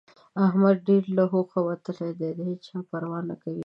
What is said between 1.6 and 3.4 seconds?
وتلی دی؛ د هيچا پروا نه